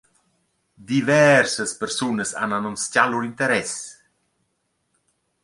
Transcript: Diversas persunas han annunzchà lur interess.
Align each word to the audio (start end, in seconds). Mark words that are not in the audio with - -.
Diversas 0.91 1.73
persunas 1.81 2.33
han 2.41 2.57
annunzchà 2.59 3.05
lur 3.13 3.29
interess. 3.29 3.77